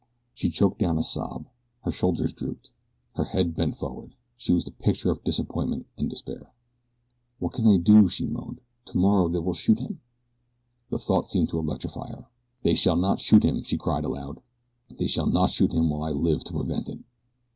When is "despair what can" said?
6.09-7.67